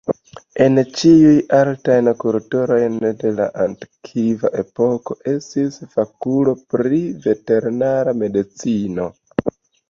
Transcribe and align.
En 0.63 0.79
ĉiuj 0.99 1.33
altaj 1.57 1.97
kulturoj 2.23 2.79
de 3.23 3.33
la 3.39 3.47
antikva 3.65 4.51
epoko 4.63 5.17
estis 5.33 5.77
fakuloj 5.93 6.57
pri 6.73 7.03
veterinara 7.29 8.17
medicino. 8.25 9.09